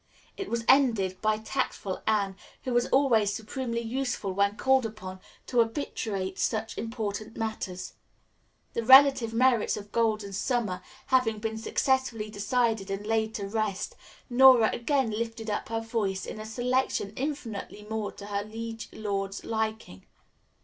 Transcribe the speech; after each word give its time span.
It 0.35 0.49
was 0.49 0.65
ended 0.67 1.21
by 1.21 1.37
tactful 1.37 2.01
Anne, 2.07 2.35
who 2.63 2.73
was 2.73 2.87
always 2.87 3.31
supremely 3.35 3.81
useful 3.81 4.33
when 4.33 4.57
called 4.57 4.83
upon 4.83 5.19
to 5.45 5.59
arbitrate 5.59 6.39
such 6.39 6.75
important 6.75 7.37
matters. 7.37 7.93
The 8.73 8.83
relative 8.83 9.31
merits 9.31 9.77
of 9.77 9.91
"Golden 9.91 10.33
Summer" 10.33 10.81
having 11.13 11.37
been 11.37 11.59
successfully 11.59 12.31
decided 12.31 12.89
and 12.89 13.05
laid 13.05 13.35
to 13.35 13.47
rest, 13.47 13.95
Nora 14.27 14.71
again 14.73 15.11
lifted 15.11 15.51
up 15.51 15.69
her 15.69 15.81
voice 15.81 16.25
in 16.25 16.39
a 16.39 16.47
selection 16.47 17.11
infinitely 17.15 17.85
more 17.87 18.11
to 18.13 18.25
her 18.25 18.43
liege 18.43 18.89
lord's 18.91 19.43
liking. 19.45 20.07